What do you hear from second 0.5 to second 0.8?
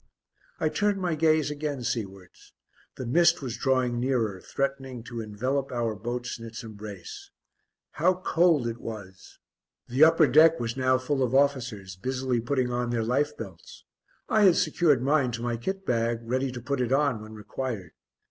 I